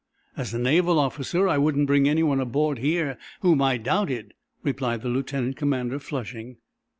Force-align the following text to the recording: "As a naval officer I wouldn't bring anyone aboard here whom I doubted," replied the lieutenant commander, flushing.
"As 0.35 0.51
a 0.51 0.57
naval 0.57 0.97
officer 0.97 1.47
I 1.47 1.59
wouldn't 1.59 1.85
bring 1.85 2.09
anyone 2.09 2.39
aboard 2.39 2.79
here 2.79 3.19
whom 3.41 3.61
I 3.61 3.77
doubted," 3.77 4.33
replied 4.63 5.03
the 5.03 5.09
lieutenant 5.09 5.57
commander, 5.57 5.99
flushing. 5.99 6.57